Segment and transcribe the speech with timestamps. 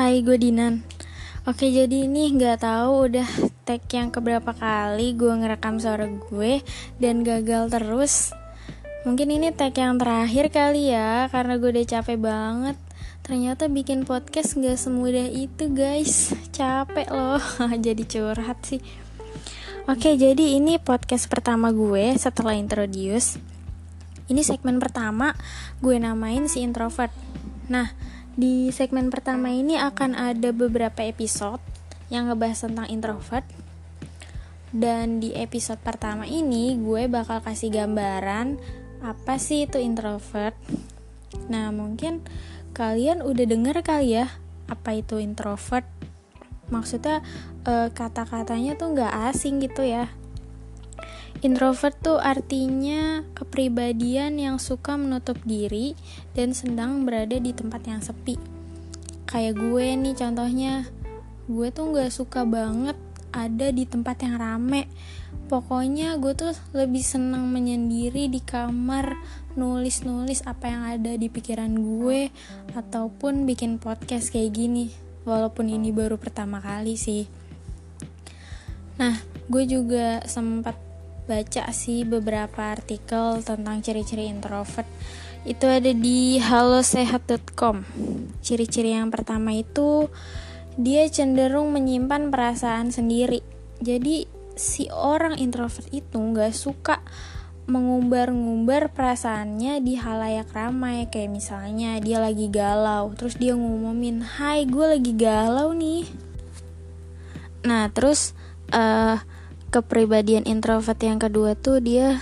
[0.00, 0.80] Hai, gue Dinan.
[1.44, 3.28] Oke, jadi ini nggak tahu udah
[3.68, 6.64] tag yang keberapa kali gue ngerekam suara gue
[6.96, 8.32] dan gagal terus.
[9.04, 12.80] Mungkin ini tag yang terakhir kali ya, karena gue udah capek banget.
[13.20, 17.44] Ternyata bikin podcast nggak semudah itu guys, capek loh.
[17.84, 18.80] jadi curhat sih.
[19.84, 23.36] Oke, jadi ini podcast pertama gue setelah introduce.
[24.32, 25.36] Ini segmen pertama
[25.84, 27.12] gue namain si introvert.
[27.68, 27.92] Nah,
[28.38, 31.62] di segmen pertama ini akan ada beberapa episode
[32.10, 33.46] yang ngebahas tentang introvert.
[34.70, 38.60] Dan di episode pertama ini gue bakal kasih gambaran
[39.02, 40.54] apa sih itu introvert.
[41.50, 42.22] Nah, mungkin
[42.70, 44.30] kalian udah denger kali ya
[44.70, 45.86] apa itu introvert.
[46.70, 47.26] Maksudnya
[47.66, 50.06] e, kata-katanya tuh nggak asing gitu ya.
[51.40, 55.96] Introvert tuh artinya kepribadian yang suka menutup diri
[56.36, 58.36] dan sedang berada di tempat yang sepi.
[59.24, 60.84] Kayak gue nih contohnya,
[61.48, 62.92] gue tuh gak suka banget
[63.32, 64.84] ada di tempat yang rame.
[65.48, 69.16] Pokoknya gue tuh lebih senang menyendiri di kamar,
[69.56, 72.28] nulis-nulis apa yang ada di pikiran gue,
[72.76, 74.92] ataupun bikin podcast kayak gini.
[75.24, 77.24] Walaupun ini baru pertama kali sih.
[79.00, 79.16] Nah,
[79.48, 80.89] gue juga sempat
[81.30, 84.90] baca sih beberapa artikel tentang ciri-ciri introvert.
[85.46, 87.86] Itu ada di halosehat.com
[88.42, 90.10] ciri-ciri yang pertama itu
[90.74, 93.46] dia cenderung menyimpan perasaan sendiri.
[93.78, 94.26] Jadi
[94.58, 96.98] si orang introvert itu nggak suka
[97.70, 101.06] mengumbar-ngumbar perasaannya di halayak ramai.
[101.08, 106.04] Kayak misalnya dia lagi galau terus dia ngumumin hai gue lagi galau nih.
[107.64, 108.32] Nah terus
[108.72, 109.20] uh,
[109.70, 112.18] kepribadian introvert yang kedua tuh dia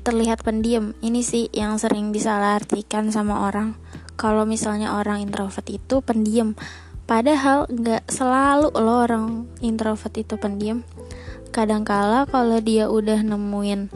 [0.00, 0.96] terlihat pendiam.
[1.04, 3.76] Ini sih yang sering disalahartikan sama orang.
[4.16, 6.56] Kalau misalnya orang introvert itu pendiam,
[7.04, 10.88] padahal nggak selalu loh orang introvert itu pendiam.
[11.52, 13.92] Kadangkala kalau dia udah nemuin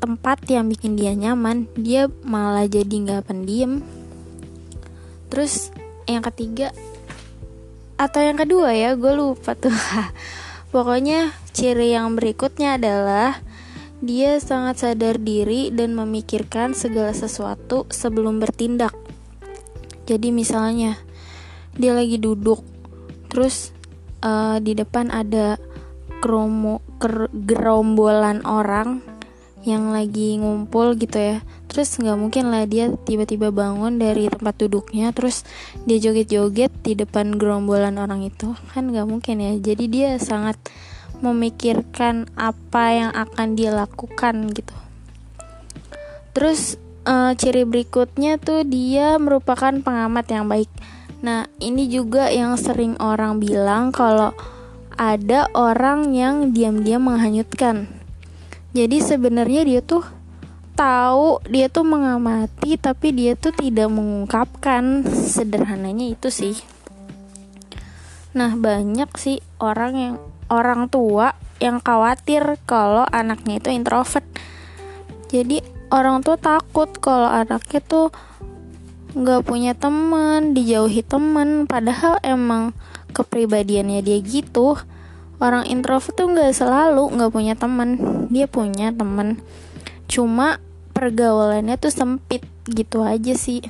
[0.00, 3.84] tempat yang bikin dia nyaman, dia malah jadi nggak pendiam.
[5.28, 5.68] Terus
[6.08, 6.72] yang ketiga
[8.00, 9.76] atau yang kedua ya, gue lupa tuh.
[10.74, 13.38] Pokoknya ciri yang berikutnya adalah
[14.02, 18.90] dia sangat sadar diri dan memikirkan segala sesuatu sebelum bertindak.
[20.10, 20.98] Jadi misalnya
[21.78, 22.66] dia lagi duduk,
[23.30, 23.70] terus
[24.26, 25.62] uh, di depan ada
[26.18, 28.98] kromo, ker, gerombolan orang
[29.62, 31.38] yang lagi ngumpul gitu ya
[31.74, 35.42] terus nggak mungkin lah dia tiba-tiba bangun dari tempat duduknya terus
[35.82, 38.54] dia joget-joget di depan gerombolan orang itu.
[38.70, 39.58] Kan nggak mungkin ya.
[39.58, 40.54] Jadi dia sangat
[41.18, 44.74] memikirkan apa yang akan dia lakukan gitu.
[46.30, 46.78] Terus
[47.10, 50.70] uh, ciri berikutnya tuh dia merupakan pengamat yang baik.
[51.26, 54.30] Nah ini juga yang sering orang bilang kalau
[54.94, 57.90] ada orang yang diam-diam menghanyutkan.
[58.74, 60.06] Jadi sebenarnya dia tuh
[60.74, 65.06] tahu dia tuh mengamati tapi dia tuh tidak mengungkapkan.
[65.06, 66.58] Sederhananya itu sih.
[68.34, 70.14] Nah banyak sih orang yang
[70.50, 74.26] orang tua yang khawatir kalau anaknya itu introvert.
[75.30, 75.62] Jadi
[75.94, 78.10] orang tua takut kalau anaknya tuh
[79.14, 81.70] nggak punya teman dijauhi teman.
[81.70, 82.74] Padahal emang
[83.14, 84.74] kepribadiannya dia gitu.
[85.38, 87.96] Orang introvert tuh nggak selalu nggak punya teman.
[88.34, 89.38] Dia punya teman
[90.06, 90.60] cuma
[90.94, 93.60] pergaulannya tuh sempit gitu aja sih.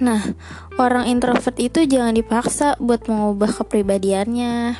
[0.00, 0.34] Nah
[0.80, 4.78] orang introvert itu jangan dipaksa buat mengubah kepribadiannya.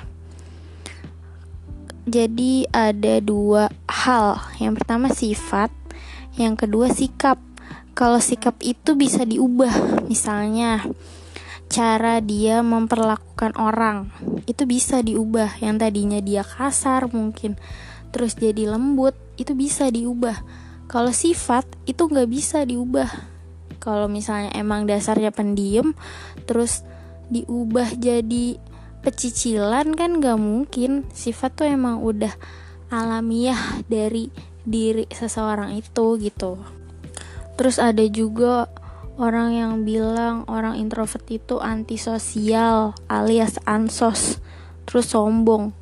[2.03, 4.41] Jadi ada dua hal.
[4.59, 5.71] Yang pertama sifat
[6.35, 7.39] yang kedua sikap.
[7.93, 10.81] Kalau sikap itu bisa diubah misalnya
[11.69, 14.09] cara dia memperlakukan orang
[14.49, 15.61] itu bisa diubah.
[15.61, 17.61] Yang tadinya dia kasar mungkin
[18.13, 20.45] terus jadi lembut itu bisa diubah.
[20.87, 23.09] Kalau sifat itu nggak bisa diubah.
[23.83, 25.97] Kalau misalnya emang dasarnya pendiam
[26.47, 26.87] terus
[27.33, 28.61] diubah jadi
[29.03, 31.09] pecicilan kan nggak mungkin.
[31.11, 32.31] Sifat tuh emang udah
[32.93, 34.29] alamiah dari
[34.63, 36.61] diri seseorang itu gitu.
[37.57, 38.69] Terus ada juga
[39.17, 44.41] orang yang bilang orang introvert itu antisosial alias ansos
[44.89, 45.73] terus sombong.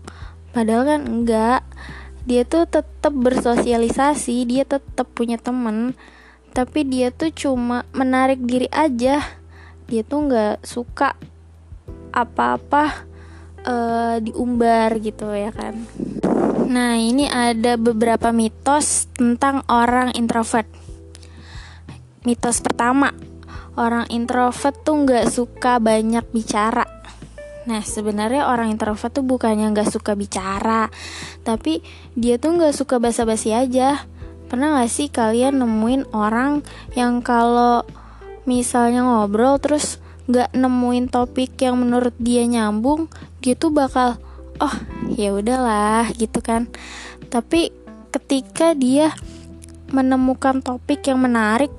[0.50, 1.62] Padahal kan enggak
[2.28, 5.96] dia tuh tetap bersosialisasi dia tetap punya temen.
[6.50, 9.22] Tapi dia tuh cuma menarik diri aja.
[9.86, 11.14] Dia tuh nggak suka
[12.10, 13.06] apa-apa
[13.66, 15.78] uh, diumbar gitu ya kan.
[16.70, 20.66] Nah ini ada beberapa mitos tentang orang introvert.
[22.26, 23.14] Mitos pertama,
[23.78, 26.84] orang introvert tuh nggak suka banyak bicara.
[27.70, 30.90] Nah sebenarnya orang introvert tuh bukannya nggak suka bicara,
[31.46, 31.86] tapi
[32.18, 34.02] dia tuh nggak suka basa-basi aja.
[34.50, 36.66] Pernah gak sih kalian nemuin orang
[36.98, 37.86] yang kalau
[38.50, 43.06] misalnya ngobrol terus nggak nemuin topik yang menurut dia nyambung,
[43.38, 44.18] dia tuh bakal
[44.58, 44.74] oh
[45.14, 46.66] ya udahlah gitu kan.
[47.30, 47.70] Tapi
[48.10, 49.14] ketika dia
[49.94, 51.70] menemukan topik yang menarik,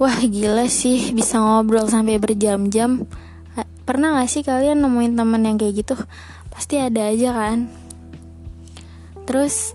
[0.00, 3.04] wah gila sih bisa ngobrol sampai berjam-jam.
[3.88, 5.96] Pernah gak sih kalian nemuin temen yang kayak gitu?
[6.52, 7.72] Pasti ada aja kan.
[9.24, 9.72] Terus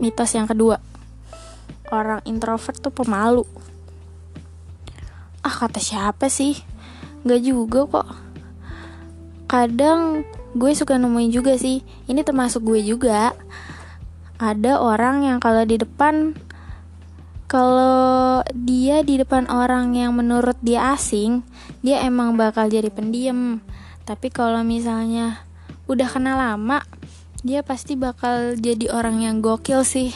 [0.00, 0.80] mitos yang kedua,
[1.92, 3.44] orang introvert tuh pemalu.
[5.44, 6.56] Ah kata siapa sih?
[7.28, 8.08] Gak juga kok.
[9.44, 10.24] Kadang
[10.56, 11.84] gue suka nemuin juga sih.
[12.08, 13.36] Ini termasuk gue juga.
[14.40, 16.32] Ada orang yang kalau di depan
[17.54, 21.46] kalau dia di depan orang yang menurut dia asing,
[21.86, 23.62] dia emang bakal jadi pendiam.
[24.02, 25.46] Tapi kalau misalnya
[25.86, 26.82] udah kenal lama,
[27.46, 30.10] dia pasti bakal jadi orang yang gokil sih.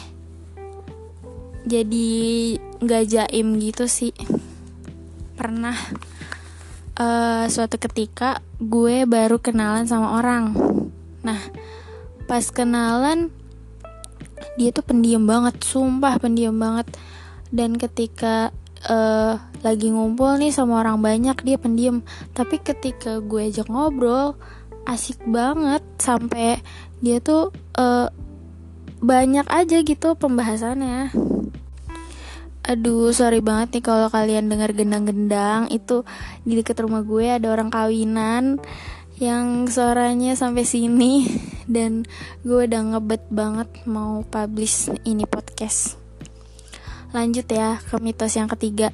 [1.63, 4.11] Jadi nggak jaim gitu sih.
[5.39, 5.79] Pernah
[6.99, 10.59] uh, suatu ketika gue baru kenalan sama orang.
[11.23, 11.39] Nah,
[12.27, 13.31] pas kenalan
[14.59, 16.91] dia tuh pendiam banget, sumpah pendiam banget
[17.49, 18.53] dan ketika
[18.87, 22.05] uh, lagi ngumpul nih sama orang banyak dia pendiam.
[22.31, 24.39] Tapi ketika gue ajak ngobrol
[24.87, 25.83] asik banget.
[25.99, 26.63] Sampai
[27.03, 28.07] dia tuh uh,
[29.03, 31.11] banyak aja gitu pembahasannya.
[32.69, 35.67] Aduh, sorry banget nih kalau kalian dengar gendang-gendang.
[35.73, 36.05] Itu
[36.45, 38.61] di dekat rumah gue ada orang kawinan
[39.19, 41.25] yang suaranya sampai sini.
[41.69, 42.05] Dan
[42.45, 45.98] gue udah ngebet banget mau publish ini podcast.
[47.09, 48.93] Lanjut ya ke mitos yang ketiga.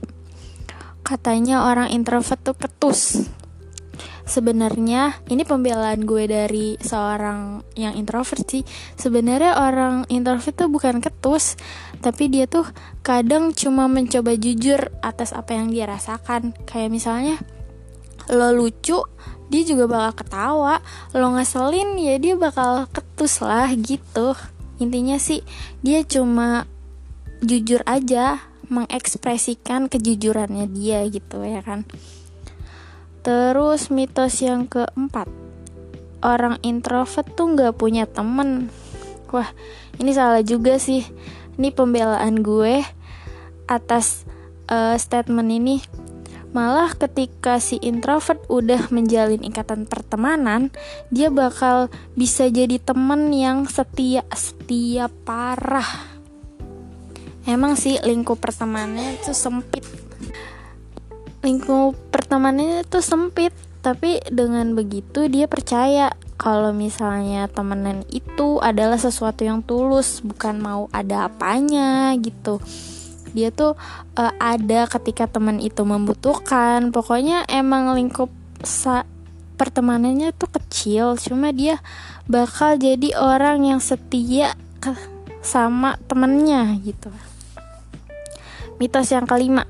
[1.04, 3.28] Katanya orang introvert tuh ketus.
[4.26, 8.66] Sebenarnya ini pembelaan gue dari seorang yang introvert sih.
[8.98, 11.62] Sebenarnya orang introvert tuh bukan ketus,
[12.02, 12.66] tapi dia tuh
[13.06, 16.58] kadang cuma mencoba jujur atas apa yang dia rasakan.
[16.66, 17.38] Kayak misalnya
[18.34, 18.98] lo lucu,
[19.54, 20.82] dia juga bakal ketawa.
[21.14, 24.34] Lo ngeselin ya dia bakal ketus lah gitu.
[24.82, 25.46] Intinya sih
[25.86, 26.66] dia cuma
[27.46, 31.86] jujur aja mengekspresikan kejujurannya dia gitu ya kan.
[33.22, 35.30] Terus mitos yang keempat
[36.26, 38.70] orang introvert tuh nggak punya temen.
[39.30, 39.50] Wah
[40.02, 41.06] ini salah juga sih.
[41.56, 42.84] Ini pembelaan gue
[43.70, 44.26] atas
[44.70, 45.78] uh, statement ini.
[46.56, 50.72] Malah ketika si introvert udah menjalin ikatan pertemanan
[51.12, 56.15] dia bakal bisa jadi temen yang setia setia parah
[57.46, 59.86] emang sih lingkup pertemanannya itu sempit.
[61.46, 63.54] Lingkup pertemanannya itu sempit
[63.86, 66.10] tapi dengan begitu dia percaya
[66.42, 72.58] kalau misalnya temenan itu adalah sesuatu yang tulus bukan mau ada apanya gitu.
[73.38, 73.78] Dia tuh
[74.18, 76.90] uh, ada ketika teman itu membutuhkan.
[76.90, 78.34] Pokoknya emang lingkup
[78.66, 79.06] sa
[79.56, 81.80] pertemanannya tuh kecil cuma dia
[82.28, 84.54] bakal jadi orang yang setia
[85.40, 87.10] sama temennya gitu
[88.76, 89.64] Mitos yang kelima.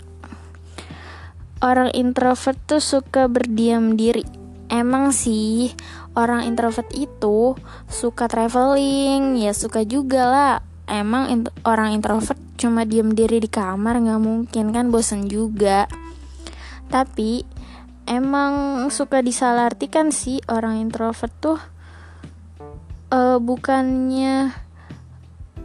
[1.62, 4.26] Orang introvert tuh suka berdiam diri.
[4.66, 5.70] Emang sih
[6.18, 7.54] orang introvert itu
[7.86, 9.38] suka traveling.
[9.38, 10.56] Ya suka juga lah.
[10.90, 15.86] Emang in orang introvert cuma diam diri di kamar nggak mungkin kan bosen juga.
[16.90, 17.46] Tapi
[18.10, 21.62] emang suka disalahartikan sih orang introvert tuh.
[23.14, 24.66] Uh, Bukannya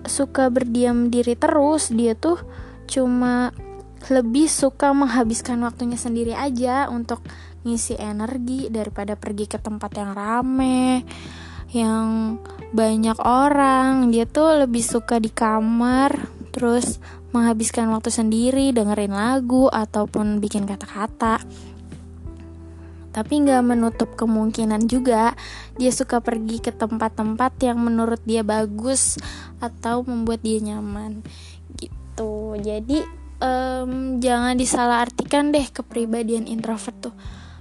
[0.04, 2.36] suka berdiam diri terus Dia tuh
[2.90, 3.54] cuma
[4.10, 7.22] lebih suka menghabiskan waktunya sendiri aja untuk
[7.62, 11.04] ngisi energi daripada pergi ke tempat yang rame
[11.70, 12.40] yang
[12.74, 14.10] banyak orang.
[14.10, 16.16] Dia tuh lebih suka di kamar
[16.50, 16.98] terus
[17.30, 21.38] menghabiskan waktu sendiri dengerin lagu ataupun bikin kata-kata.
[23.10, 25.34] Tapi nggak menutup kemungkinan juga
[25.78, 29.18] dia suka pergi ke tempat-tempat yang menurut dia bagus
[29.58, 31.22] atau membuat dia nyaman
[32.10, 33.06] gitu jadi
[33.38, 37.14] um, jangan disalahartikan deh kepribadian introvert tuh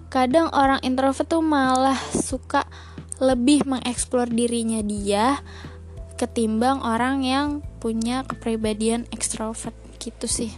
[0.09, 2.65] kadang orang introvert tuh malah suka
[3.21, 5.37] lebih mengeksplor dirinya dia
[6.17, 10.51] ketimbang orang yang punya kepribadian ekstrovert gitu sih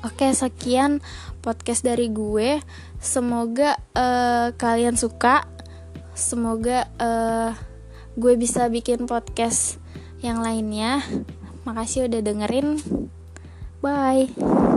[0.00, 1.04] Oke, sekian
[1.44, 2.64] podcast dari gue.
[2.96, 5.44] Semoga uh, kalian suka.
[6.16, 7.52] Semoga uh,
[8.16, 9.76] gue bisa bikin podcast
[10.24, 11.04] yang lainnya.
[11.64, 12.80] Makasih udah dengerin.
[13.80, 14.69] Bye.